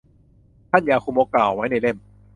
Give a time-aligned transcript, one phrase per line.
[0.69, 1.97] ท่านยาคุโมะกล่าวไว้ในเล่ม